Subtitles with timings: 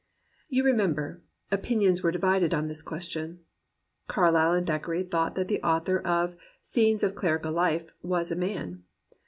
[0.49, 1.21] You remem ber,
[1.51, 3.41] opinions were divided on this question.
[4.07, 8.35] Car lyle and Thackeray thought that the author of Scenes of Clerical Life was a
[8.35, 8.83] man.